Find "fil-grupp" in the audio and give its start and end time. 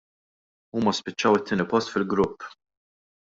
1.97-2.49